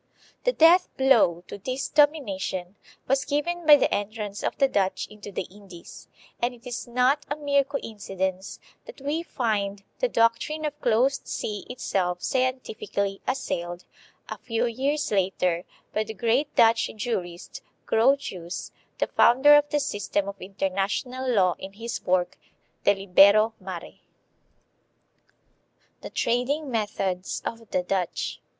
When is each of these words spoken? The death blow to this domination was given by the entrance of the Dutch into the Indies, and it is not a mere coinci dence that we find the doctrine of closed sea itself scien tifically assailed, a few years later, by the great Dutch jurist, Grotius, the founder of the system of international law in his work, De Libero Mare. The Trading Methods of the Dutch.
The 0.45 0.51
death 0.51 0.89
blow 0.97 1.43
to 1.47 1.59
this 1.59 1.87
domination 1.87 2.75
was 3.07 3.23
given 3.23 3.67
by 3.67 3.75
the 3.75 3.93
entrance 3.93 4.41
of 4.43 4.57
the 4.57 4.67
Dutch 4.67 5.05
into 5.11 5.31
the 5.31 5.43
Indies, 5.43 6.07
and 6.41 6.55
it 6.55 6.65
is 6.65 6.87
not 6.87 7.23
a 7.29 7.35
mere 7.35 7.63
coinci 7.63 8.17
dence 8.17 8.57
that 8.85 8.99
we 8.99 9.21
find 9.21 9.83
the 9.99 10.09
doctrine 10.09 10.65
of 10.65 10.81
closed 10.81 11.27
sea 11.27 11.67
itself 11.69 12.21
scien 12.21 12.63
tifically 12.63 13.21
assailed, 13.27 13.85
a 14.27 14.39
few 14.39 14.65
years 14.65 15.11
later, 15.11 15.65
by 15.93 16.03
the 16.03 16.15
great 16.15 16.55
Dutch 16.55 16.89
jurist, 16.95 17.61
Grotius, 17.85 18.71
the 18.97 19.05
founder 19.05 19.53
of 19.53 19.69
the 19.69 19.79
system 19.79 20.27
of 20.27 20.41
international 20.41 21.29
law 21.31 21.53
in 21.59 21.73
his 21.73 22.03
work, 22.03 22.39
De 22.85 22.95
Libero 22.95 23.53
Mare. 23.59 23.99
The 26.01 26.09
Trading 26.09 26.71
Methods 26.71 27.43
of 27.45 27.69
the 27.69 27.83
Dutch. 27.83 28.41